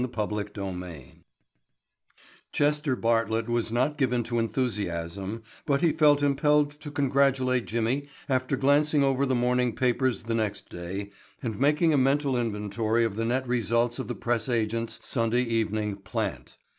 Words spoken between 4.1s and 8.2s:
to enthusiasm, but he felt impelled to congratulate Jimmy